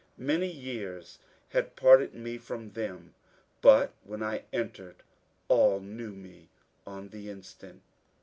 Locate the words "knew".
5.79-6.09